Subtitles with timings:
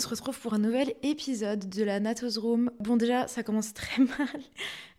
[0.00, 2.70] on se retrouve pour un nouvel épisode de la Natos Room.
[2.80, 4.40] Bon déjà, ça commence très mal.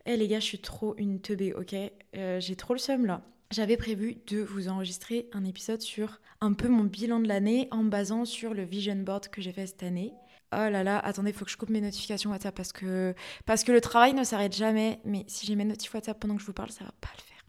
[0.06, 1.74] Eh les gars, je suis trop une teubée, ok?
[2.16, 3.20] Euh, J'ai trop le seum là.
[3.50, 7.82] J'avais prévu de vous enregistrer un épisode sur un peu mon bilan de l'année en
[7.82, 10.12] basant sur le vision board que j'ai fait cette année.
[10.52, 13.12] Oh là là, attendez, faut que je coupe mes notifications WhatsApp parce que,
[13.44, 15.00] parce que le travail ne s'arrête jamais.
[15.04, 17.22] Mais si j'ai mes notifs WhatsApp pendant que je vous parle, ça va pas le
[17.22, 17.44] faire.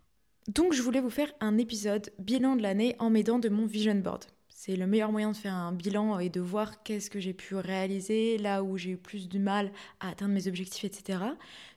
[0.48, 3.94] Donc je voulais vous faire un épisode bilan de l'année en m'aidant de mon vision
[3.94, 4.26] board.
[4.66, 7.56] C'est le meilleur moyen de faire un bilan et de voir qu'est-ce que j'ai pu
[7.56, 11.20] réaliser, là où j'ai eu plus de mal à atteindre mes objectifs, etc.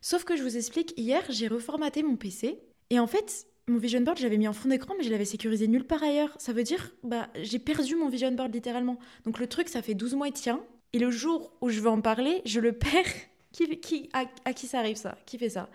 [0.00, 2.60] Sauf que je vous explique, hier, j'ai reformaté mon PC.
[2.90, 5.66] Et en fait, mon vision board, j'avais mis en fond d'écran, mais je l'avais sécurisé
[5.66, 6.32] nulle part ailleurs.
[6.38, 9.00] Ça veut dire, bah, j'ai perdu mon vision board littéralement.
[9.24, 10.60] Donc le truc, ça fait 12 mois, il tient.
[10.92, 13.02] Et le jour où je veux en parler, je le perds.
[13.52, 15.16] Qui, qui, à, qui ça arrive ça?
[15.24, 15.70] Qui fait ça?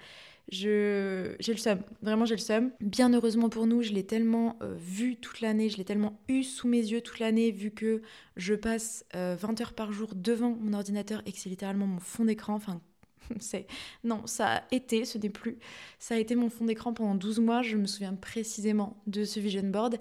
[0.51, 2.71] Je j'ai le seum, vraiment j'ai le seum.
[2.81, 6.43] Bien heureusement pour nous, je l'ai tellement euh, vu toute l'année, je l'ai tellement eu
[6.43, 8.01] sous mes yeux toute l'année, vu que
[8.35, 11.99] je passe 20 euh, heures par jour devant mon ordinateur et que c'est littéralement mon
[11.99, 12.53] fond d'écran.
[12.53, 12.81] Enfin,
[13.39, 13.65] c'est
[14.03, 15.57] non, ça a été, ce n'est plus.
[15.99, 17.61] Ça a été mon fond d'écran pendant 12 mois.
[17.61, 19.97] Je me souviens précisément de ce vision board.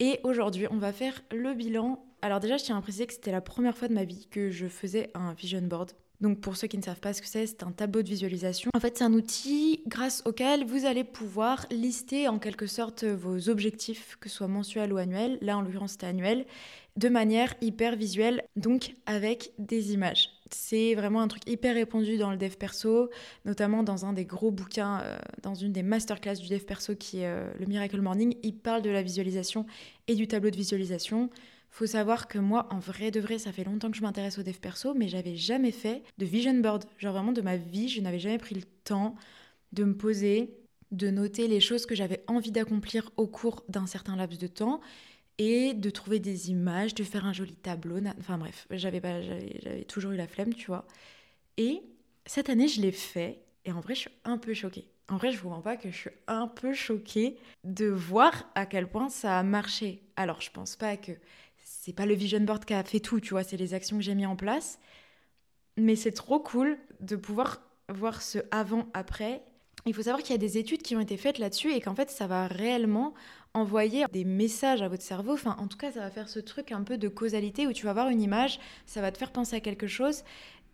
[0.00, 2.04] Et aujourd'hui, on va faire le bilan.
[2.20, 4.50] Alors déjà, je tiens à préciser que c'était la première fois de ma vie que
[4.50, 5.92] je faisais un vision board.
[6.24, 8.70] Donc pour ceux qui ne savent pas ce que c'est, c'est un tableau de visualisation.
[8.72, 13.50] En fait, c'est un outil grâce auquel vous allez pouvoir lister en quelque sorte vos
[13.50, 15.36] objectifs, que ce soit mensuels ou annuels.
[15.42, 16.46] Là, en l'occurrence, c'était annuel,
[16.96, 20.30] de manière hyper visuelle, donc avec des images.
[20.50, 23.10] C'est vraiment un truc hyper répandu dans le dev perso,
[23.44, 27.18] notamment dans un des gros bouquins, euh, dans une des masterclass du dev perso qui
[27.18, 28.34] est euh, le Miracle Morning.
[28.42, 29.66] Il parle de la visualisation
[30.08, 31.28] et du tableau de visualisation.
[31.74, 34.44] Faut savoir que moi, en vrai de vrai, ça fait longtemps que je m'intéresse au
[34.44, 36.84] dev perso, mais j'avais jamais fait de vision board.
[36.98, 39.16] Genre vraiment de ma vie, je n'avais jamais pris le temps
[39.72, 40.54] de me poser,
[40.92, 44.80] de noter les choses que j'avais envie d'accomplir au cours d'un certain laps de temps
[45.38, 47.98] et de trouver des images, de faire un joli tableau.
[48.20, 50.86] Enfin bref, j'avais pas, j'avais toujours eu la flemme, tu vois.
[51.56, 51.82] Et
[52.24, 54.86] cette année, je l'ai fait et en vrai, je suis un peu choquée.
[55.08, 58.64] En vrai, je vous mens pas que je suis un peu choquée de voir à
[58.64, 60.02] quel point ça a marché.
[60.16, 61.12] Alors, je pense pas que
[61.84, 64.02] c'est pas le vision board qui a fait tout, tu vois, c'est les actions que
[64.02, 64.78] j'ai mis en place.
[65.76, 69.42] Mais c'est trop cool de pouvoir voir ce avant-après.
[69.84, 71.94] Il faut savoir qu'il y a des études qui ont été faites là-dessus et qu'en
[71.94, 73.12] fait, ça va réellement
[73.52, 75.34] envoyer des messages à votre cerveau.
[75.34, 77.84] Enfin, en tout cas, ça va faire ce truc un peu de causalité où tu
[77.84, 80.22] vas voir une image, ça va te faire penser à quelque chose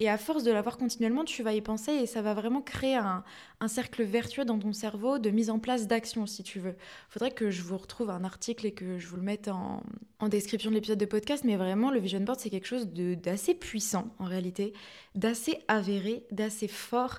[0.00, 2.96] et à force de l'avoir continuellement, tu vas y penser et ça va vraiment créer
[2.96, 3.22] un,
[3.68, 6.74] cercle vertueux dans ton cerveau de mise en place d'actions, si tu veux.
[7.10, 9.82] Faudrait que je vous retrouve un article et que je vous le mette en,
[10.28, 14.08] description de l'épisode de podcast, mais vraiment, le vision board, c'est quelque chose d'assez puissant
[14.18, 14.72] en réalité,
[15.14, 17.18] d'assez avéré, d'assez fort,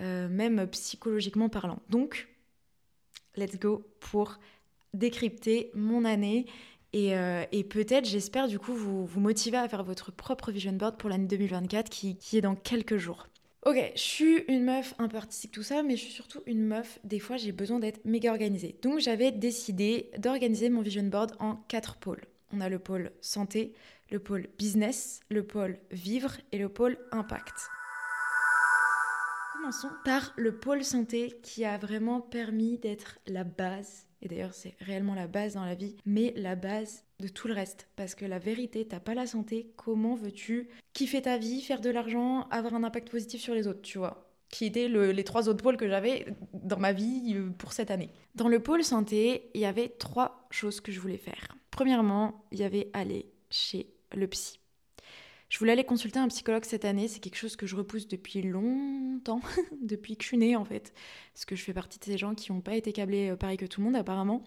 [0.00, 1.80] euh, même psychologiquement parlant.
[1.90, 2.28] Donc,
[3.36, 4.38] let's go pour
[4.94, 6.46] décrypter mon année
[6.94, 11.10] euh, et, peut-être, j'espère du coup vous, motiver à faire votre propre vision board pour
[11.10, 13.26] l'année 2024 qui, qui est dans quelques jours.
[13.66, 16.66] Ok, je suis une meuf un peu artistique, tout ça, mais je suis surtout une
[16.66, 18.76] meuf, des fois j'ai besoin d'être méga organisée.
[18.82, 22.20] Donc j'avais décidé d'organiser mon vision board en quatre pôles.
[22.52, 23.72] On a le pôle santé,
[24.10, 27.54] le pôle business, le pôle vivre et le pôle impact.
[29.54, 34.74] Commençons par le pôle santé qui a vraiment permis d'être la base et d'ailleurs c'est
[34.80, 37.88] réellement la base dans la vie, mais la base de tout le reste.
[37.96, 41.90] Parce que la vérité, t'as pas la santé, comment veux-tu kiffer ta vie, faire de
[41.90, 44.30] l'argent, avoir un impact positif sur les autres, tu vois?
[44.48, 48.10] Qui étaient les trois autres pôles que j'avais dans ma vie euh, pour cette année.
[48.34, 51.56] Dans le pôle santé, il y avait trois choses que je voulais faire.
[51.70, 54.60] Premièrement, il y avait aller chez le psy.
[55.54, 58.42] Je voulais aller consulter un psychologue cette année, c'est quelque chose que je repousse depuis
[58.42, 59.40] longtemps,
[59.80, 60.92] depuis que je suis née en fait.
[61.32, 63.56] Parce que je fais partie de ces gens qui n'ont pas été câblés euh, pareil
[63.56, 64.42] que tout le monde apparemment.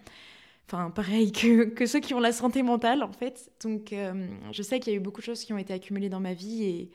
[0.66, 3.50] Enfin, pareil que, ceux qui ont la santé mentale en fait.
[3.62, 6.10] Donc euh, je sais qu'il y a eu beaucoup de choses qui ont été accumulées
[6.10, 6.90] dans ma vie et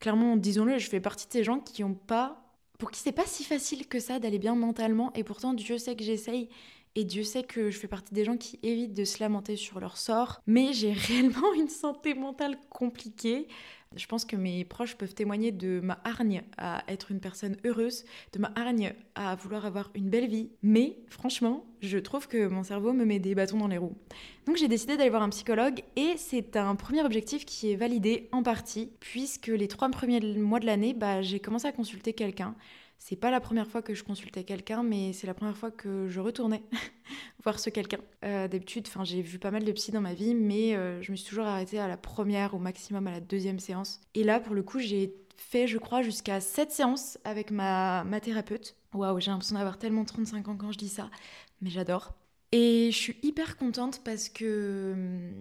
[0.00, 2.42] clairement, disons-le, je fais partie de ces gens qui n'ont pas...
[2.80, 5.94] Pour qui c'est pas si facile que ça d'aller bien mentalement et pourtant Dieu sait
[5.94, 6.48] que j'essaye
[6.98, 9.78] et Dieu sait que je fais partie des gens qui évitent de se lamenter sur
[9.78, 13.46] leur sort, mais j'ai réellement une santé mentale compliquée.
[13.94, 18.04] Je pense que mes proches peuvent témoigner de ma hargne à être une personne heureuse,
[18.32, 20.50] de ma hargne à vouloir avoir une belle vie.
[20.60, 23.96] Mais franchement, je trouve que mon cerveau me met des bâtons dans les roues.
[24.46, 28.28] Donc j'ai décidé d'aller voir un psychologue et c'est un premier objectif qui est validé
[28.32, 32.56] en partie, puisque les trois premiers mois de l'année, bah, j'ai commencé à consulter quelqu'un.
[32.98, 36.08] C'est pas la première fois que je consultais quelqu'un, mais c'est la première fois que
[36.08, 36.62] je retournais
[37.44, 37.98] voir ce quelqu'un.
[38.24, 41.16] Euh, D'habitude, j'ai vu pas mal de psy dans ma vie, mais euh, je me
[41.16, 44.00] suis toujours arrêtée à la première, au maximum à la deuxième séance.
[44.14, 48.20] Et là, pour le coup, j'ai fait, je crois, jusqu'à sept séances avec ma, ma
[48.20, 48.74] thérapeute.
[48.92, 51.08] Waouh, j'ai l'impression d'avoir tellement 35 ans quand je dis ça,
[51.62, 52.14] mais j'adore.
[52.52, 55.32] Et je suis hyper contente parce que hum,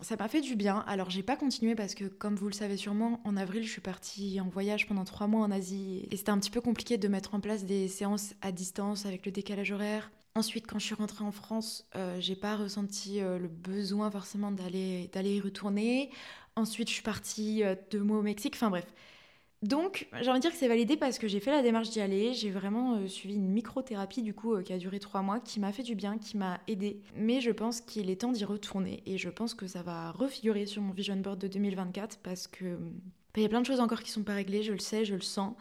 [0.00, 0.84] ça m'a fait du bien.
[0.86, 3.80] Alors j'ai pas continué parce que comme vous le savez sûrement, en avril je suis
[3.80, 7.08] partie en voyage pendant trois mois en Asie et c'était un petit peu compliqué de
[7.08, 10.10] mettre en place des séances à distance avec le décalage horaire.
[10.36, 14.50] Ensuite, quand je suis rentrée en France, euh, j'ai pas ressenti euh, le besoin forcément
[14.52, 16.10] d'aller d'aller y retourner.
[16.56, 18.54] Ensuite, je suis partie euh, deux mois au Mexique.
[18.54, 18.86] Enfin bref,
[19.66, 22.00] donc, j'ai envie de dire que c'est validé parce que j'ai fait la démarche d'y
[22.00, 22.34] aller.
[22.34, 25.60] J'ai vraiment euh, suivi une microthérapie du coup euh, qui a duré trois mois, qui
[25.60, 27.00] m'a fait du bien, qui m'a aidé.
[27.14, 30.66] Mais je pense qu'il est temps d'y retourner et je pense que ça va refigurer
[30.66, 33.80] sur mon vision board de 2024 parce que bah, il y a plein de choses
[33.80, 34.62] encore qui sont pas réglées.
[34.62, 35.54] Je le sais, je le sens.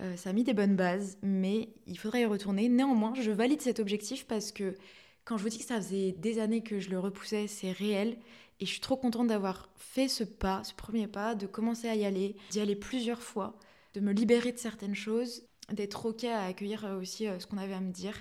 [0.00, 2.68] Euh, ça a mis des bonnes bases, mais il faudrait y retourner.
[2.68, 4.74] Néanmoins, je valide cet objectif parce que
[5.24, 8.16] quand je vous dis que ça faisait des années que je le repoussais, c'est réel
[8.60, 11.94] et je suis trop contente d'avoir fait ce pas, ce premier pas, de commencer à
[11.94, 13.58] y aller, d'y aller plusieurs fois,
[13.94, 17.58] de me libérer de certaines choses, d'être OK à accueillir euh, aussi euh, ce qu'on
[17.58, 18.14] avait à me dire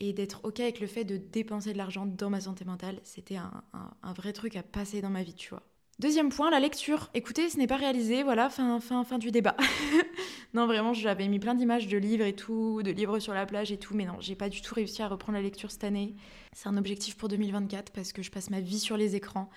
[0.00, 3.00] et d'être OK avec le fait de dépenser de l'argent dans ma santé mentale.
[3.04, 3.62] C'était un,
[4.02, 5.62] un, vrai truc à passer dans ma vie, tu vois.
[6.00, 7.10] Deuxième point, la lecture.
[7.12, 9.56] Écoutez, ce n'est pas réalisé, voilà, fin, fin, fin du débat.
[10.54, 13.72] non, vraiment, j'avais mis plein d'images de livres et tout, de livres sur la plage
[13.72, 16.14] et tout, mais non, j'ai pas du tout réussi à reprendre la lecture cette année.
[16.52, 19.50] C'est un objectif pour 2024 parce que je passe ma vie sur les écrans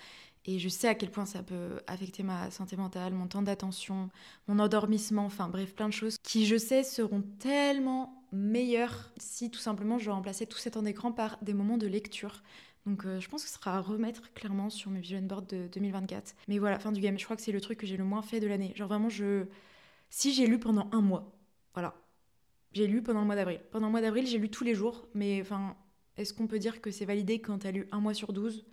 [0.44, 4.10] et je sais à quel point ça peut affecter ma santé mentale, mon temps d'attention,
[4.48, 9.60] mon endormissement, enfin bref, plein de choses qui, je sais, seront tellement meilleures si tout
[9.60, 12.42] simplement je remplaçais tout cet temps d'écran par des moments de lecture.
[12.86, 15.68] Donc euh, je pense que ce sera à remettre clairement sur mes vision board de
[15.68, 16.34] 2024.
[16.48, 18.22] Mais voilà, fin du game, je crois que c'est le truc que j'ai le moins
[18.22, 18.72] fait de l'année.
[18.74, 19.46] Genre vraiment, je...
[20.10, 21.32] Si j'ai lu pendant un mois,
[21.74, 21.94] voilà.
[22.72, 23.60] J'ai lu pendant le mois d'avril.
[23.70, 25.76] Pendant le mois d'avril, j'ai lu tous les jours, mais enfin,
[26.16, 28.66] est-ce qu'on peut dire que c'est validé quand tu as lu un mois sur 12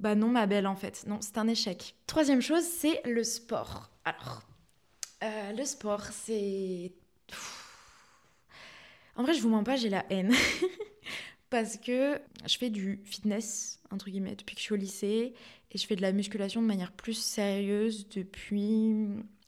[0.00, 1.04] Bah non, ma belle, en fait.
[1.06, 1.94] Non, c'est un échec.
[2.06, 3.90] Troisième chose, c'est le sport.
[4.04, 4.42] Alors,
[5.22, 6.92] euh, le sport, c'est...
[9.14, 10.32] En vrai, je vous mens pas, j'ai la haine.
[11.52, 15.34] parce que je fais du fitness, entre guillemets, depuis que je suis au lycée,
[15.70, 18.94] et je fais de la musculation de manière plus sérieuse depuis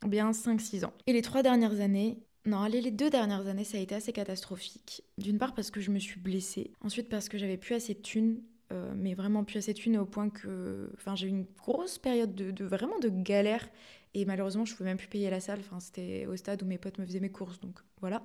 [0.06, 0.92] bien 5-6 ans.
[1.06, 4.12] Et les trois dernières années, non, allez, les deux dernières années, ça a été assez
[4.12, 5.02] catastrophique.
[5.16, 8.02] D'une part parce que je me suis blessée, ensuite parce que j'avais plus assez de
[8.02, 10.90] thunes, euh, mais vraiment plus assez de thunes au point que...
[10.98, 13.66] Enfin, j'ai eu une grosse période de, vraiment de galère,
[14.12, 16.76] et malheureusement, je pouvais même plus payer la salle, enfin, c'était au stade où mes
[16.76, 18.22] potes me faisaient mes courses, donc voilà.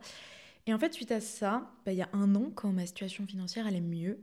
[0.68, 3.26] Et en fait, suite à ça, bah, il y a un an, quand ma situation
[3.26, 4.20] financière allait mieux,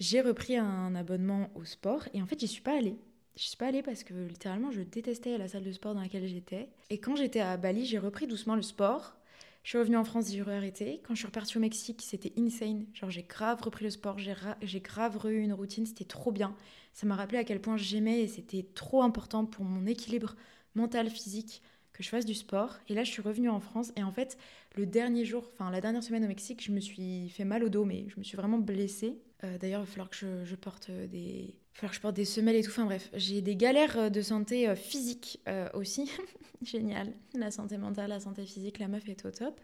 [0.00, 2.96] j'ai repris un abonnement au sport et en fait, j'y suis pas allée.
[3.36, 6.26] Je suis pas allée parce que littéralement, je détestais la salle de sport dans laquelle
[6.26, 6.68] j'étais.
[6.90, 9.16] Et quand j'étais à Bali, j'ai repris doucement le sport.
[9.62, 11.00] Je suis revenue en France, j'ai arrêté.
[11.06, 12.86] Quand je suis repartie au Mexique, c'était insane.
[12.94, 16.56] Genre, j'ai grave repris le sport, j'ai grave eu une routine, c'était trop bien.
[16.92, 20.34] Ça m'a rappelé à quel point j'aimais et c'était trop important pour mon équilibre
[20.74, 21.62] mental, physique
[21.98, 22.76] que je fasse du sport.
[22.88, 23.92] Et là, je suis revenue en France.
[23.96, 24.38] Et en fait,
[24.76, 27.68] le dernier jour, enfin la dernière semaine au Mexique, je me suis fait mal au
[27.68, 29.18] dos, mais je me suis vraiment blessée.
[29.42, 31.56] Euh, d'ailleurs, il va falloir que je, porte des...
[31.82, 32.70] Il que je porte des semelles et tout.
[32.70, 36.08] Enfin bref, j'ai des galères de santé euh, physique euh, aussi.
[36.62, 37.12] Génial.
[37.34, 39.60] La santé mentale, la santé physique, la meuf est au top.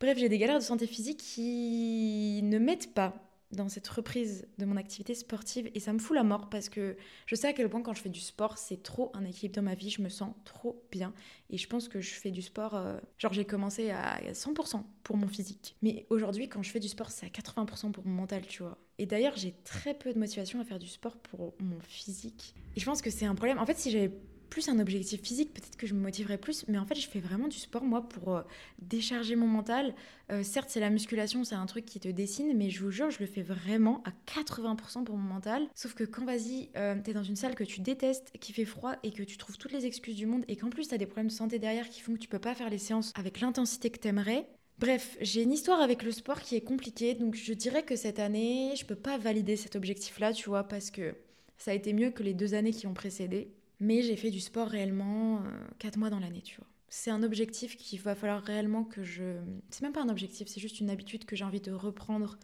[0.00, 4.64] Bref, j'ai des galères de santé physique qui ne m'aident pas dans cette reprise de
[4.66, 6.96] mon activité sportive et ça me fout la mort parce que
[7.26, 9.62] je sais à quel point quand je fais du sport c'est trop un équilibre dans
[9.62, 11.14] ma vie, je me sens trop bien.
[11.50, 15.16] Et je pense que je fais du sport, euh, genre j'ai commencé à 100% pour
[15.16, 15.76] mon physique.
[15.82, 18.76] Mais aujourd'hui quand je fais du sport c'est à 80% pour mon mental tu vois.
[18.98, 22.54] Et d'ailleurs j'ai très peu de motivation à faire du sport pour mon physique.
[22.76, 23.58] Et je pense que c'est un problème.
[23.58, 24.12] En fait si j'avais
[24.48, 26.64] plus un objectif physique, peut-être que je me motiverais plus.
[26.68, 28.42] Mais en fait, je fais vraiment du sport, moi, pour euh,
[28.80, 29.94] décharger mon mental.
[30.30, 33.10] Euh, certes, c'est la musculation, c'est un truc qui te dessine, mais je vous jure,
[33.10, 35.68] je le fais vraiment à 80% pour mon mental.
[35.74, 38.96] Sauf que quand, vas-y, euh, t'es dans une salle que tu détestes, qui fait froid
[39.02, 41.28] et que tu trouves toutes les excuses du monde et qu'en plus, t'as des problèmes
[41.28, 43.98] de santé derrière qui font que tu peux pas faire les séances avec l'intensité que
[43.98, 44.46] t'aimerais,
[44.78, 48.20] Bref, j'ai une histoire avec le sport qui est compliquée, donc je dirais que cette
[48.20, 51.16] année, je peux pas valider cet objectif-là, tu vois, parce que
[51.56, 53.50] ça a été mieux que les deux années qui ont précédé.
[53.80, 55.42] Mais j'ai fait du sport réellement
[55.78, 56.66] 4 euh, mois dans l'année, tu vois.
[56.88, 59.36] C'est un objectif qu'il va falloir réellement que je...
[59.70, 62.38] C'est même pas un objectif, c'est juste une habitude que j'ai envie de reprendre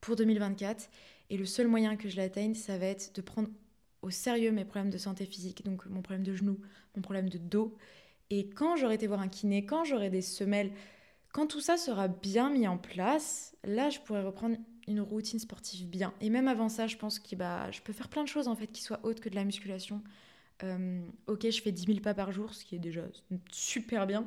[0.00, 0.90] pour 2024.
[1.30, 3.48] Et le seul moyen que je l'atteigne, ça va être de prendre
[4.02, 6.60] au sérieux mes problèmes de santé physique, donc mon problème de genou,
[6.96, 7.76] mon problème de dos.
[8.30, 10.72] Et quand j'aurai été voir un kiné, quand j'aurai des semelles,
[11.32, 15.88] quand tout ça sera bien mis en place, là, je pourrai reprendre une routine sportive
[15.88, 16.12] bien.
[16.20, 18.54] Et même avant ça, je pense que bah, je peux faire plein de choses en
[18.54, 20.02] fait qui soient autres que de la musculation.
[20.64, 23.02] Euh, ok, je fais 10 000 pas par jour, ce qui est déjà
[23.52, 24.26] super bien,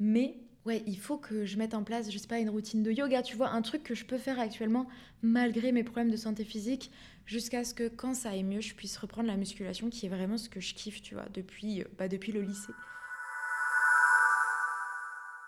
[0.00, 2.90] mais ouais, il faut que je mette en place, je sais pas, une routine de
[2.90, 4.86] yoga, tu vois, un truc que je peux faire actuellement
[5.22, 6.90] malgré mes problèmes de santé physique,
[7.24, 10.38] jusqu'à ce que quand ça aille mieux, je puisse reprendre la musculation, qui est vraiment
[10.38, 12.72] ce que je kiffe, tu vois, depuis, euh, bah, depuis le lycée.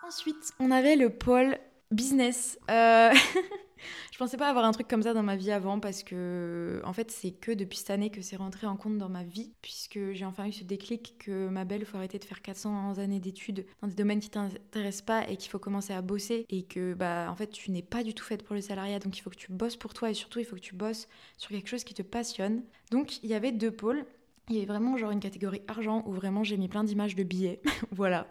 [0.07, 1.57] Ensuite, on avait le pôle
[1.91, 2.59] Business.
[2.69, 3.11] Euh...
[4.11, 6.93] je pensais pas avoir un truc comme ça dans ma vie avant parce que, en
[6.93, 9.99] fait, c'est que depuis cette année que c'est rentré en compte dans ma vie, puisque
[10.11, 13.65] j'ai enfin eu ce déclic que ma belle, faut arrêter de faire 400 années d'études
[13.81, 17.27] dans des domaines qui t'intéressent pas et qu'il faut commencer à bosser et que, bah,
[17.29, 19.35] en fait, tu n'es pas du tout faite pour le salariat, donc il faut que
[19.35, 21.93] tu bosses pour toi et surtout, il faut que tu bosses sur quelque chose qui
[21.93, 22.63] te passionne.
[22.91, 24.05] Donc, il y avait deux pôles.
[24.49, 27.21] Il y avait vraiment genre une catégorie argent où vraiment j'ai mis plein d'images de
[27.21, 28.27] billets, voilà,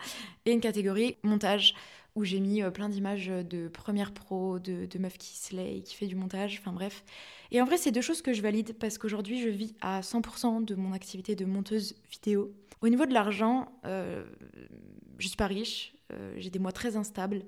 [0.47, 1.77] et une catégorie montage
[2.19, 5.95] où j'ai mis euh, plein d'images de première pro, de, de meufs qui slay, qui
[5.95, 7.05] fait du montage, enfin bref.
[7.53, 10.65] Et en vrai, c'est deux choses que je valide parce qu'aujourd'hui, je vis à 100%
[10.65, 12.53] de mon activité de monteuse vidéo.
[12.83, 14.25] Au niveau de l'argent, euh,
[15.19, 17.45] je suis pas riche, euh, j'ai des mois très instables.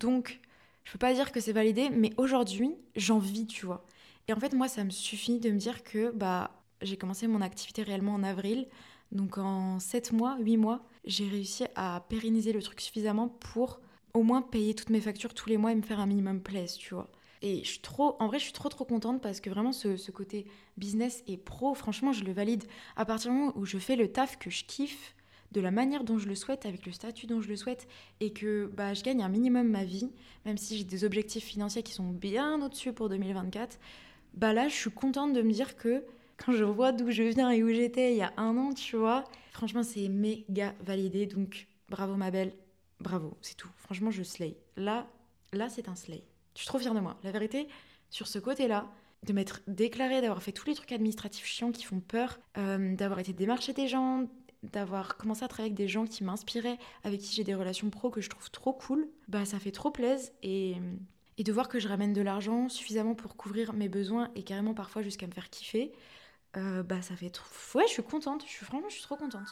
[0.00, 0.40] Donc,
[0.84, 3.86] je peux pas dire que c'est validé, mais aujourd'hui, j'en vis, tu vois.
[4.26, 6.50] Et en fait, moi, ça me suffit de me dire que bah,
[6.82, 8.66] j'ai commencé mon activité réellement en avril.
[9.12, 13.80] Donc, en 7 mois, 8 mois, j'ai réussi à pérenniser le truc suffisamment pour
[14.14, 16.76] au moins payer toutes mes factures tous les mois et me faire un minimum place,
[16.76, 17.10] tu vois.
[17.42, 20.10] Et je suis trop, en vrai, je suis trop trop contente parce que vraiment ce,
[20.10, 22.64] côté business et pro, franchement, je le valide.
[22.96, 25.14] À partir du moment où je fais le taf que je kiffe,
[25.52, 27.88] de la manière dont je le souhaite, avec le statut dont je le souhaite,
[28.20, 30.10] et que bah, je gagne un minimum ma vie,
[30.44, 33.78] même si j'ai des objectifs financiers qui sont bien au-dessus pour 2024,
[34.34, 36.04] bah là, je suis contente de me dire que
[36.36, 38.96] quand je vois d'où je viens et où j'étais il y a un an, tu
[38.96, 41.26] vois, franchement, c'est méga validé.
[41.26, 42.52] Donc, bravo ma belle,
[43.00, 43.70] bravo, c'est tout.
[43.76, 44.56] Franchement, je slay.
[44.76, 45.06] Là,
[45.52, 46.22] là, c'est un slay.
[46.54, 47.18] Je suis trop fière de moi.
[47.22, 47.68] La vérité,
[48.10, 48.88] sur ce côté-là,
[49.26, 53.18] de m'être déclarée, d'avoir fait tous les trucs administratifs chiants qui font peur, euh, d'avoir
[53.18, 54.28] été démarcher des gens,
[54.62, 58.10] d'avoir commencé à travailler avec des gens qui m'inspiraient, avec qui j'ai des relations pro
[58.10, 60.76] que je trouve trop cool, bah ça fait trop plaisir et,
[61.38, 64.74] et de voir que je ramène de l'argent suffisamment pour couvrir mes besoins et carrément
[64.74, 65.92] parfois jusqu'à me faire kiffer,
[66.56, 67.46] euh, bah ça fait trop...
[67.78, 69.48] Ouais, je suis contente, je suis franchement, je suis trop contente.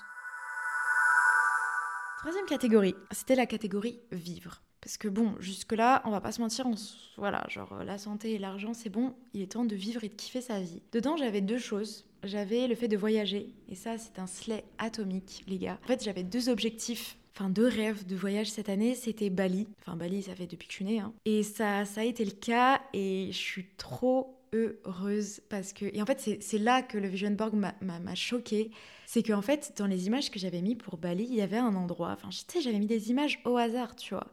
[2.19, 4.61] Troisième catégorie, c'était la catégorie vivre.
[4.81, 6.75] Parce que bon, jusque-là, on va pas se mentir, on
[7.17, 10.09] voilà, genre euh, la santé et l'argent, c'est bon, il est temps de vivre et
[10.09, 10.83] de kiffer sa vie.
[10.91, 12.07] Dedans, j'avais deux choses.
[12.25, 15.79] J'avais le fait de voyager, et ça, c'est un slay atomique, les gars.
[15.85, 19.69] En fait, j'avais deux objectifs enfin deux rêves de voyage cette année, c'était Bali.
[19.81, 20.99] Enfin Bali, ça fait depuis que je suis.
[20.99, 21.13] Hein.
[21.25, 25.87] Et ça, ça a été le cas et je suis trop heureuse parce que...
[25.95, 28.71] Et en fait, c'est là que le Vision Board m'a choquée.
[29.07, 31.75] C'est qu'en fait, dans les images que j'avais mis pour Bali, il y avait un
[31.75, 32.13] endroit...
[32.13, 34.27] Enfin, tu sais, j'avais mis des images au hasard, tu vois.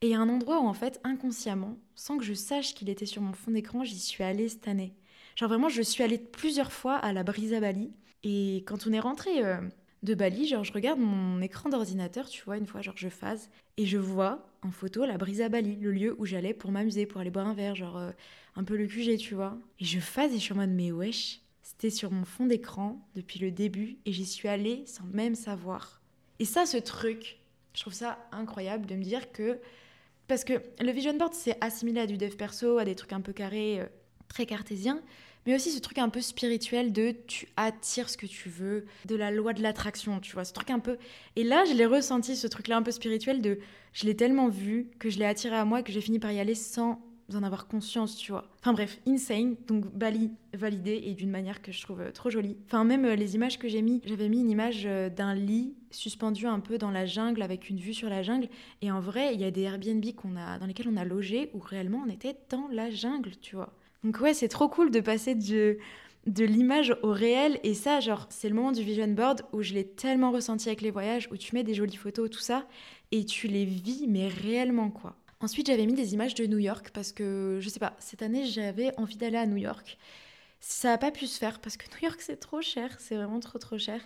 [0.00, 2.90] Et il y a un endroit où, en fait, inconsciemment, sans que je sache qu'il
[2.90, 4.94] était sur mon fond d'écran, j'y suis allée cette année.
[5.36, 7.92] Genre vraiment, je suis allée plusieurs fois à la brise à Bali.
[8.22, 9.60] Et quand on est rentré euh,
[10.02, 13.48] de Bali, genre je regarde mon écran d'ordinateur, tu vois, une fois, genre je phase,
[13.76, 17.06] et je vois en photo la brise à Bali, le lieu où j'allais pour m'amuser,
[17.06, 18.10] pour aller boire un verre, genre euh,
[18.56, 19.58] un peu le QG, tu vois.
[19.80, 23.00] Et je phase et je suis en mode, mais wesh, c'était sur mon fond d'écran
[23.14, 26.00] depuis le début et j'y suis allée sans même savoir.
[26.38, 27.38] Et ça, ce truc,
[27.74, 29.58] je trouve ça incroyable de me dire que.
[30.28, 33.20] Parce que le vision board, c'est assimilé à du dev perso, à des trucs un
[33.20, 33.86] peu carrés, euh,
[34.28, 35.00] très cartésiens,
[35.46, 39.16] mais aussi ce truc un peu spirituel de tu attires ce que tu veux, de
[39.16, 40.98] la loi de l'attraction, tu vois, ce truc un peu.
[41.36, 43.58] Et là, je l'ai ressenti, ce truc-là un peu spirituel de
[43.92, 46.40] je l'ai tellement vu que je l'ai attiré à moi que j'ai fini par y
[46.40, 47.00] aller sans
[47.34, 48.44] en avoir conscience, tu vois.
[48.60, 49.56] Enfin bref, insane.
[49.66, 52.56] Donc Bali validé et d'une manière que je trouve euh, trop jolie.
[52.66, 55.74] Enfin même euh, les images que j'ai mis, j'avais mis une image euh, d'un lit
[55.90, 58.48] suspendu un peu dans la jungle avec une vue sur la jungle.
[58.82, 61.50] Et en vrai, il y a des Airbnb qu'on a dans lesquels on a logé
[61.54, 63.72] où réellement on était dans la jungle, tu vois.
[64.06, 65.78] Donc ouais, c'est trop cool de passer de
[66.26, 69.74] de l'image au réel et ça genre c'est le moment du vision board où je
[69.74, 72.66] l'ai tellement ressenti avec les voyages où tu mets des jolies photos tout ça
[73.12, 75.16] et tu les vis mais réellement quoi.
[75.40, 78.46] Ensuite, j'avais mis des images de New York parce que, je sais pas, cette année,
[78.46, 79.98] j'avais envie d'aller à New York.
[80.60, 83.40] Ça n'a pas pu se faire parce que New York, c'est trop cher, c'est vraiment
[83.40, 84.00] trop trop cher.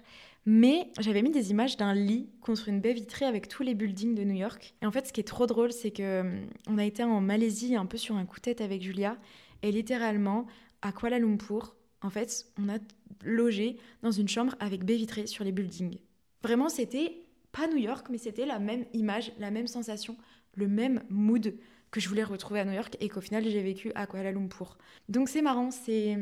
[0.44, 4.14] Mais j'avais mis des images d'un lit contre une baie vitrée avec tous les buildings
[4.14, 4.74] de New York.
[4.82, 7.20] Et en fait, ce qui est trop drôle, c'est que hum, on a été en
[7.20, 9.16] Malaisie un peu sur un coup de tête avec Julia.
[9.62, 10.46] Et littéralement,
[10.82, 12.78] à Kuala Lumpur, en fait, on a
[13.22, 15.98] logé dans une chambre avec baie vitrée sur les buildings.
[16.42, 20.16] Vraiment, c'était pas New York, mais c'était la même image, la même sensation
[20.54, 21.54] le même mood
[21.90, 24.78] que je voulais retrouver à New York et qu'au final j'ai vécu à Kuala Lumpur.
[25.08, 26.16] Donc c'est marrant, c'est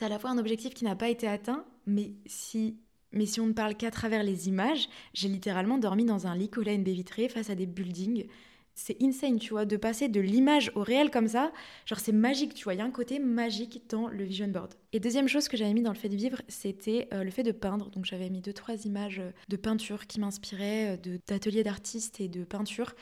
[0.00, 2.78] à la fois un objectif qui n'a pas été atteint, mais si
[3.14, 6.48] mais si on ne parle qu'à travers les images, j'ai littéralement dormi dans un lit
[6.48, 8.26] collé à une baie vitrée face à des buildings.
[8.74, 11.52] C'est insane, tu vois, de passer de l'image au réel comme ça.
[11.86, 12.74] Genre, c'est magique, tu vois.
[12.74, 14.74] Il y a un côté magique dans le vision board.
[14.92, 17.42] Et deuxième chose que j'avais mis dans le fait de vivre, c'était euh, le fait
[17.42, 17.90] de peindre.
[17.90, 22.44] Donc, j'avais mis deux, trois images de peinture qui m'inspiraient, euh, d'ateliers d'artistes et de
[22.44, 22.94] peinture.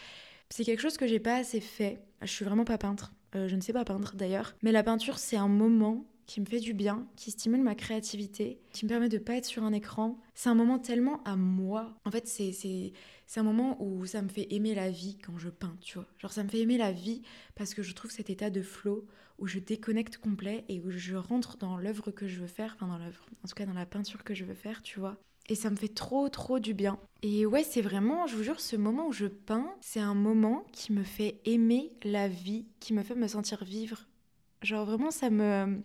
[0.51, 2.03] C'est quelque chose que j'ai pas assez fait.
[2.23, 3.13] Je suis vraiment pas peintre.
[3.37, 4.55] Euh, je ne sais pas peindre d'ailleurs.
[4.63, 8.61] Mais la peinture, c'est un moment qui me fait du bien, qui stimule ma créativité,
[8.73, 10.19] qui me permet de pas être sur un écran.
[10.35, 11.97] C'est un moment tellement à moi.
[12.05, 12.93] En fait, c'est, c'est,
[13.27, 16.07] c'est un moment où ça me fait aimer la vie quand je peins, tu vois.
[16.19, 17.23] Genre, ça me fait aimer la vie
[17.55, 19.07] parce que je trouve cet état de flow
[19.39, 22.87] où je déconnecte complet et où je rentre dans l'œuvre que je veux faire, enfin
[22.87, 25.17] dans l'œuvre, en tout cas dans la peinture que je veux faire, tu vois.
[25.49, 26.99] Et ça me fait trop, trop du bien.
[27.23, 30.65] Et ouais, c'est vraiment, je vous jure, ce moment où je peins, c'est un moment
[30.73, 34.07] qui me fait aimer la vie, qui me fait me sentir vivre.
[34.63, 35.83] Genre vraiment, ça me...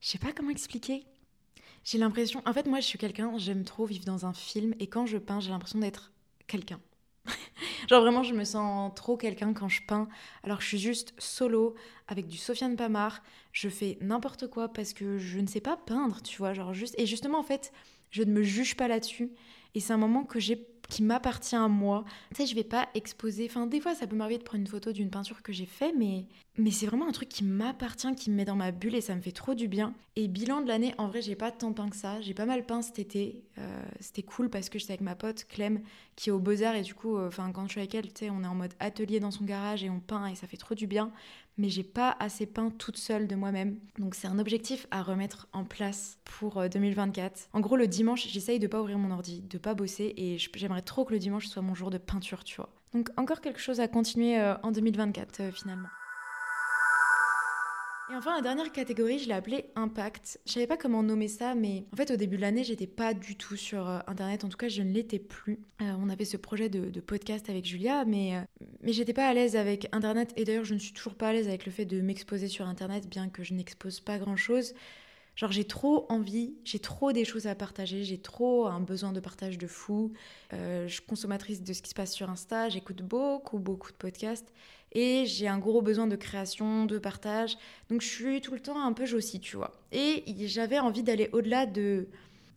[0.00, 1.04] Je sais pas comment expliquer.
[1.84, 2.42] J'ai l'impression...
[2.46, 4.74] En fait, moi, je suis quelqu'un, j'aime trop vivre dans un film.
[4.80, 6.12] Et quand je peins, j'ai l'impression d'être
[6.46, 6.80] quelqu'un.
[7.88, 10.08] Genre vraiment, je me sens trop quelqu'un quand je peins.
[10.42, 11.74] Alors je suis juste solo
[12.08, 13.22] avec du Sofiane Pamar.
[13.52, 16.54] Je fais n'importe quoi parce que je ne sais pas peindre, tu vois.
[16.54, 16.94] Genre juste...
[16.98, 17.72] Et justement, en fait,
[18.10, 19.30] je ne me juge pas là-dessus.
[19.74, 22.04] Et c'est un moment que j'ai qui m'appartient à moi.
[22.30, 23.46] Tu sais, je vais pas exposer.
[23.48, 25.92] Enfin, des fois, ça peut m'arriver de prendre une photo d'une peinture que j'ai fait,
[25.92, 26.26] mais,
[26.58, 29.14] mais c'est vraiment un truc qui m'appartient, qui me met dans ma bulle et ça
[29.14, 29.94] me fait trop du bien.
[30.16, 32.20] Et bilan de l'année, en vrai, j'ai pas tant peint que ça.
[32.22, 33.44] J'ai pas mal peint cet été.
[33.58, 35.80] Euh, c'était cool parce que j'étais avec ma pote Clem,
[36.14, 38.46] qui est au Beaux-Arts, et du coup, euh, quand je suis avec elle, on est
[38.46, 41.12] en mode atelier dans son garage et on peint et ça fait trop du bien
[41.58, 43.78] mais j'ai pas assez peint toute seule de moi-même.
[43.98, 47.32] Donc c'est un objectif à remettre en place pour 2024.
[47.32, 50.36] Euh, en gros, le dimanche, j'essaye de pas ouvrir mon ordi, de pas bosser et
[50.38, 52.68] j'aimerais trop que le dimanche soit mon jour de peinture, tu vois.
[52.92, 55.88] Donc encore quelque chose à continuer en 2024 euh, finalement.
[58.08, 60.38] Et enfin, la dernière catégorie, je l'ai appelée impact.
[60.46, 63.14] Je savais pas comment nommer ça, mais en fait, au début de l'année, j'étais pas
[63.14, 64.44] du tout sur euh, Internet.
[64.44, 65.58] En tout cas, je ne l'étais plus.
[65.82, 68.40] Euh, on avait ce projet de, podcast avec Julia, mais, euh,
[68.82, 70.32] mais j'étais pas à l'aise avec Internet.
[70.36, 72.68] Et d'ailleurs, je ne suis toujours pas à l'aise avec le fait de m'exposer sur
[72.68, 74.72] Internet, bien que je n'expose pas grand chose.
[75.36, 79.20] Genre j'ai trop envie, j'ai trop des choses à partager, j'ai trop un besoin de
[79.20, 80.12] partage de fou.
[80.52, 84.52] je suis consommatrice de ce qui se passe sur Insta, j'écoute beaucoup, beaucoup de podcasts
[84.92, 87.58] et j'ai un gros besoin de création, de partage.
[87.90, 89.72] Donc je suis tout le temps un peu jossie, tu vois.
[89.92, 92.08] Et j'avais envie d'aller au-delà de,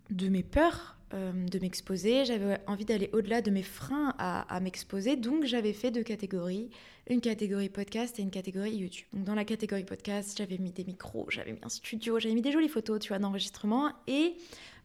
[0.10, 2.26] de mes peurs, euh, de m'exposer.
[2.26, 5.16] J'avais envie d'aller au-delà de mes freins à, à m'exposer.
[5.16, 6.70] Donc j'avais fait deux catégories,
[7.10, 9.08] une catégorie podcast et une catégorie YouTube.
[9.14, 12.42] Donc dans la catégorie podcast, j'avais mis des micros, j'avais mis un studio, j'avais mis
[12.42, 13.92] des jolies photos, tu vois, d'enregistrement.
[14.08, 14.36] Et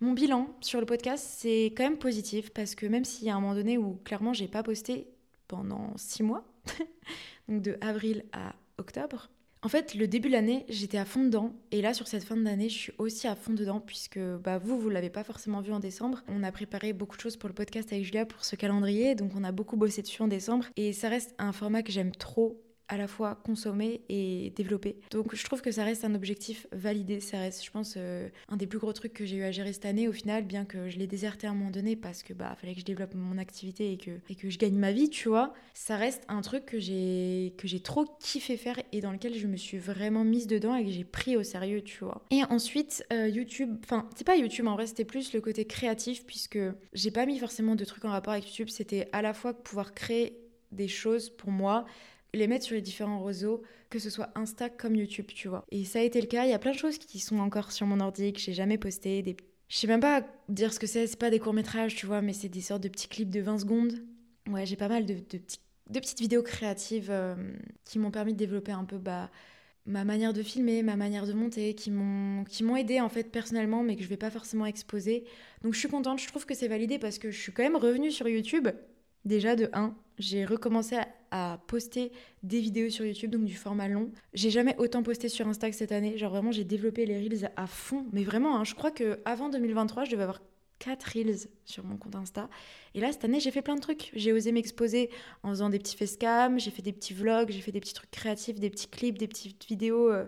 [0.00, 3.36] mon bilan sur le podcast, c'est quand même positif parce que même s'il y a
[3.36, 5.08] un moment donné où clairement j'ai pas posté
[5.48, 6.44] pendant six mois,
[7.48, 9.28] donc de avril à octobre.
[9.64, 11.54] En fait, le début de l'année, j'étais à fond dedans.
[11.70, 14.78] Et là, sur cette fin d'année, je suis aussi à fond dedans, puisque bah, vous,
[14.78, 16.22] vous l'avez pas forcément vu en décembre.
[16.28, 19.32] On a préparé beaucoup de choses pour le podcast avec Julia pour ce calendrier, donc
[19.34, 20.66] on a beaucoup bossé dessus en décembre.
[20.76, 24.96] Et ça reste un format que j'aime trop à la fois consommer et développer.
[25.10, 28.56] Donc je trouve que ça reste un objectif validé, ça reste je pense euh, un
[28.56, 30.88] des plus gros trucs que j'ai eu à gérer cette année au final, bien que
[30.88, 33.38] je l'ai déserté à un moment donné parce que bah fallait que je développe mon
[33.38, 35.54] activité et que, je gagne ma vie, tu vois.
[35.72, 39.46] Ça reste un truc que j'ai que j'ai trop kiffé faire et dans lequel je
[39.46, 42.22] me suis vraiment mise dedans et que j'ai pris au sérieux, tu vois.
[42.30, 46.26] Et ensuite euh, YouTube, enfin c'est pas YouTube en vrai, c'était plus le côté créatif
[46.26, 46.58] puisque
[46.92, 49.94] j'ai pas mis forcément de trucs en rapport avec YouTube, c'était à la fois pouvoir
[49.94, 50.38] créer
[50.72, 51.86] des choses pour moi
[52.34, 55.64] les mettre sur les différents réseaux, que ce soit Insta comme YouTube, tu vois.
[55.70, 56.44] Et ça a été le cas.
[56.44, 58.78] Il y a plein de choses qui sont encore sur mon ordi que j'ai jamais
[58.78, 59.22] posté.
[59.22, 59.36] Des...
[59.68, 61.06] Je sais même pas dire ce que c'est.
[61.06, 63.40] C'est pas des courts métrages, tu vois, mais c'est des sortes de petits clips de
[63.40, 63.94] 20 secondes.
[64.50, 67.34] Ouais, j'ai pas mal de, petites vidéos créatives euh,
[67.84, 69.30] qui m'ont permis de développer un peu bah,
[69.86, 73.24] ma manière de filmer, ma manière de monter, qui m'ont qui m'ont aidé en fait
[73.24, 75.24] personnellement, mais que je vais pas forcément exposer.
[75.62, 76.20] Donc je suis contente.
[76.20, 78.68] Je trouve que c'est validé parce que je suis quand même revenue sur YouTube.
[79.24, 81.08] Déjà de 1, j'ai recommencé à,
[81.66, 84.10] poster des vidéos sur YouTube, donc du format long.
[84.34, 86.16] J'ai jamais autant posté sur Insta que cette année.
[86.16, 88.06] Genre vraiment, j'ai développé les Reels à fond.
[88.12, 90.40] Mais vraiment, hein, je crois que avant 2023, je devais avoir
[90.78, 92.48] 4 Reels sur mon compte Insta.
[92.94, 94.10] Et là, cette année, j'ai fait plein de trucs.
[94.14, 95.10] J'ai osé m'exposer
[95.42, 98.10] en faisant des petits facecam, j'ai fait des petits vlogs, j'ai fait des petits trucs
[98.10, 100.10] créatifs, des petits clips, des petites vidéos.
[100.10, 100.26] Euh,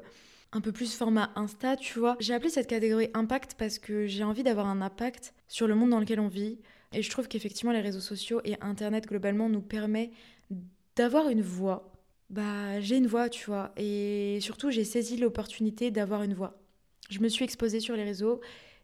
[0.53, 2.17] un peu plus format Insta, tu vois.
[2.19, 5.91] J'ai appelé cette catégorie impact parce que j'ai envie d'avoir un impact sur le monde
[5.91, 6.59] dans lequel on vit,
[6.93, 10.11] et je trouve qu'effectivement, les réseaux sociaux et Internet globalement nous permet
[10.97, 11.93] d'avoir une voix.
[12.31, 13.73] Bah, j'ai une voix, tu vois.
[13.77, 16.59] Et surtout, j'ai saisi l'opportunité d'avoir une voix.
[17.09, 18.41] Je me suis exposée sur les réseaux,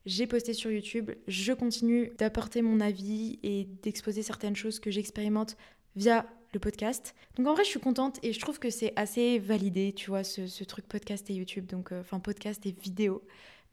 [0.06, 5.56] j'ai posté sur YouTube, je continue d'apporter mon avis et d'exposer certaines choses que j'expérimente
[5.96, 7.14] via le podcast.
[7.36, 10.22] Donc en vrai, je suis contente et je trouve que c'est assez validé, tu vois,
[10.22, 13.24] ce, truc podcast et YouTube, donc euh, enfin podcast et vidéo.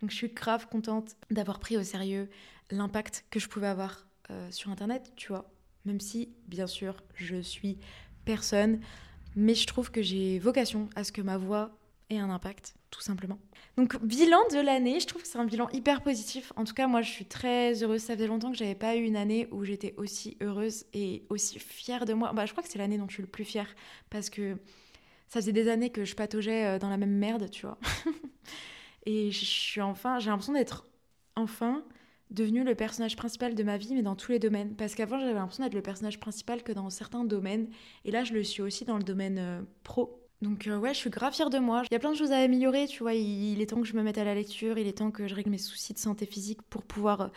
[0.01, 2.29] Donc je suis grave contente d'avoir pris au sérieux
[2.71, 5.51] l'impact que je pouvais avoir euh, sur Internet, tu vois.
[5.85, 7.77] Même si, bien sûr, je suis
[8.29, 8.79] personne,
[9.35, 11.71] mais je trouve que j'ai vocation à ce que ma voix
[12.11, 13.39] ait un impact, tout simplement.
[13.75, 16.53] Donc, bilan de l'année, je trouve que c'est un bilan hyper positif.
[16.55, 18.01] En tout cas, moi, je suis très heureuse.
[18.01, 21.57] Ça faisait longtemps que j'avais pas eu une année où j'étais aussi heureuse et aussi
[21.57, 22.31] fière de moi.
[22.33, 23.73] Bah, je crois que c'est l'année dont je suis le plus fière
[24.11, 24.57] parce que
[25.27, 27.79] ça faisait des années que je pataugeais euh, dans la même merde, tu vois.
[29.07, 30.85] et je suis enfin, j'ai l'impression d'être
[31.35, 31.83] enfin
[32.29, 34.75] devenu le personnage principal de ma vie, mais dans tous les domaines.
[34.75, 37.67] Parce qu'avant, j'avais l'impression d'être le personnage principal que dans certains domaines.
[38.05, 40.19] Et là, je le suis aussi dans le domaine euh, pro.
[40.41, 41.83] Donc euh, ouais, je suis grave fière de moi.
[41.89, 43.13] Il y a plein de choses à améliorer, tu vois.
[43.13, 45.35] Il, est temps que je me mette à la lecture, il est temps que je
[45.35, 47.21] règle mes soucis de santé physique pour pouvoir...
[47.21, 47.27] Euh,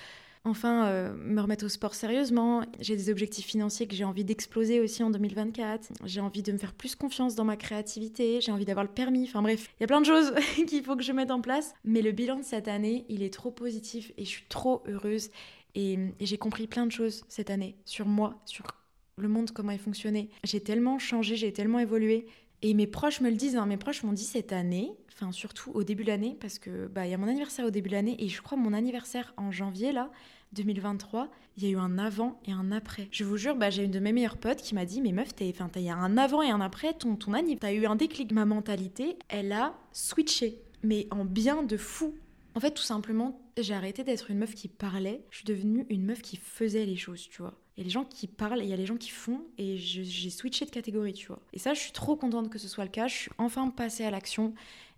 [0.45, 2.63] enfin euh, me remettre au sport sérieusement.
[2.81, 5.93] J'ai des objectifs financiers que j'ai envie d'exploser aussi en 2024.
[6.05, 8.41] J'ai envie de me faire plus confiance dans ma créativité.
[8.41, 9.25] J'ai envie d'avoir le permis.
[9.25, 10.33] Enfin bref, il y a plein de choses
[10.67, 11.75] qu'il faut que je mette en place.
[11.85, 15.31] Mais le bilan de cette année, il est trop positif et je suis trop heureuse.
[15.75, 18.67] Et, et j'ai compris plein de choses cette année sur moi, sur
[19.17, 20.29] le monde, comment il fonctionnait.
[20.45, 22.27] J'ai tellement changé, j'ai tellement évolué.
[22.63, 23.67] Et mes proches me le disent, hein.
[23.67, 27.07] mes proches m'ont dit cette année, enfin surtout au début de l'année, parce que bah
[27.07, 29.91] y a mon anniversaire au début de l'année et je crois mon anniversaire en janvier
[29.91, 30.11] là,
[30.53, 33.09] 2023, il y a eu un avant et un après.
[33.11, 35.31] Je vous jure, bah, j'ai une de mes meilleures potes qui m'a dit Mais meuf,
[35.41, 38.33] il y a un avant et un après, ton, ton tu as eu un déclic.
[38.33, 42.15] Ma mentalité, elle a switché, mais en bien de fou.
[42.55, 46.05] En fait, tout simplement, j'ai arrêté d'être une meuf qui parlait, je suis devenue une
[46.05, 47.55] meuf qui faisait les choses, tu vois.
[47.77, 49.43] Il y a les gens qui parlent et il y a les gens qui font
[49.57, 51.41] et j'ai switché de catégorie, tu vois.
[51.53, 53.09] Et ça, je suis trop contente que ce soit le cas.
[53.09, 54.55] Je suis enfin passée à l'action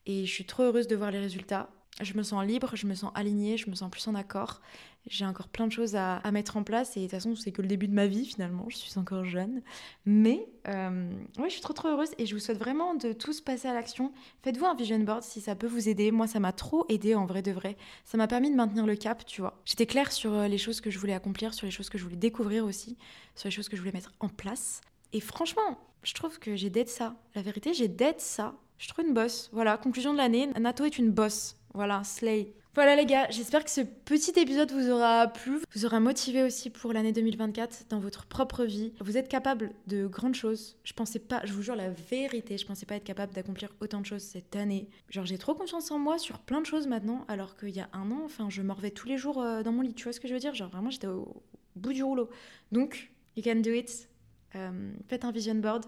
[0.07, 1.71] et je suis trop heureuse de voir les résultats.
[2.01, 4.61] Je me sens libre, je me sens alignée, je me sens plus en accord.
[5.07, 7.63] J'ai encore plein de choses à, mettre en place et de toute façon, c'est que
[7.63, 8.67] le début de ma vie finalement.
[8.69, 9.63] Je suis encore jeune.
[10.05, 13.41] Mais euh, ouais, je suis trop trop heureuse et je vous souhaite vraiment de tous
[13.41, 14.13] passer à l'action.
[14.43, 16.11] Faites-vous un vision board si ça peut vous aider.
[16.11, 17.77] Moi, ça m'a trop aidé en vrai de vrai.
[18.05, 19.61] Ça m'a permis de maintenir le cap, tu vois.
[19.65, 22.03] J'étais claire sur euh, les choses que je voulais accomplir, sur les choses que je
[22.03, 22.97] voulais découvrir aussi,
[23.37, 24.81] sur les choses que je voulais mettre en place.
[25.13, 27.15] Et franchement, je trouve que j'ai d'être ça.
[27.37, 28.57] La vérité, j'ai d'être ça.
[28.79, 29.49] Je trouve une bosse.
[29.53, 30.49] Voilà, conclusion de l'année.
[30.59, 31.57] Nato est une bosse.
[31.75, 32.55] Voilà, slay.
[32.77, 36.71] Voilà les gars, j'espère que ce petit épisode vous aura plu, vous aura motivé aussi
[36.71, 38.93] pour l'année 2024 dans votre propre vie.
[39.01, 40.77] Vous êtes capable de grandes choses.
[40.85, 44.01] Je pensais pas, je vous jure la vérité, je pensais pas être capable d'accomplir autant
[44.01, 44.89] de choses cette année.
[45.09, 47.89] Genre j'ai trop confiance en moi sur plein de choses maintenant, alors qu'il y a
[47.93, 50.21] un an, enfin je morvais tous les jours euh, dans mon lit, tu vois ce
[50.21, 50.55] que je veux dire?
[50.55, 51.43] Genre vraiment j'étais au
[51.77, 52.29] bout du rouleau.
[52.73, 54.09] Donc, you can do it.
[54.57, 55.85] Euh, faites un vision board,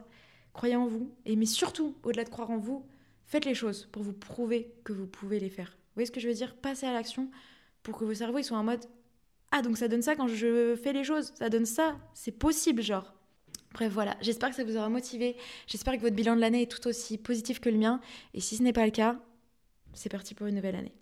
[0.53, 2.85] croyez en vous, et mais surtout, au-delà de croire en vous,
[3.27, 6.29] faites les choses pour vous prouver que vous pouvez les faire voyez ce que je
[6.29, 6.55] veux dire?
[6.55, 7.29] Passer à l'action
[7.83, 8.85] pour que vos cerveaux ils soient en mode
[9.51, 12.83] Ah, donc ça donne ça quand je fais les choses, ça donne ça, c'est possible,
[12.83, 13.15] genre.
[13.73, 15.37] Bref, voilà, j'espère que ça vous aura motivé.
[15.67, 18.01] J'espère que votre bilan de l'année est tout aussi positif que le mien.
[18.33, 19.19] Et si ce n'est pas le cas,
[19.93, 20.95] c'est parti pour une nouvelle année.